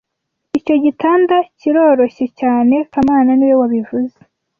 [0.59, 4.17] Icyo gitanda kiroroshye cyane kamana niwe wabivuze